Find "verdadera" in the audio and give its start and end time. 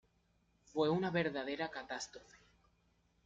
1.11-1.69